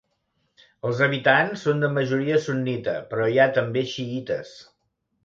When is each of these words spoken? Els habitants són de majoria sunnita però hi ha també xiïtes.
Els 0.91 1.01
habitants 1.07 1.65
són 1.67 1.83
de 1.85 1.89
majoria 1.97 2.39
sunnita 2.45 2.95
però 3.13 3.29
hi 3.35 3.39
ha 3.45 3.47
també 3.59 3.85
xiïtes. 3.93 4.57